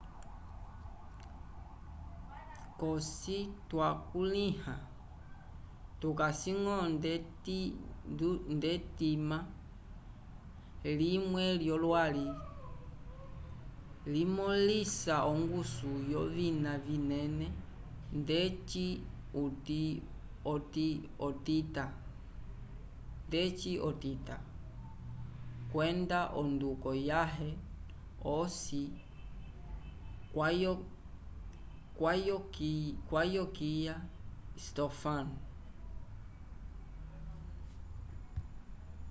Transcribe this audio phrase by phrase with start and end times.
[2.79, 3.37] cosi
[3.69, 4.75] twakulĩha
[5.99, 6.75] vikasi-ñgo
[8.55, 9.37] nd'etima
[10.99, 12.27] limwe lyolwali
[14.13, 17.47] limõlisa ongusu yovina vinene
[18.19, 20.87] ndeci
[23.89, 24.35] otitã
[25.71, 27.51] kwenda onduko yaye
[28.39, 28.83] osi
[33.09, 33.95] kwavokiya
[34.63, 35.27] stofan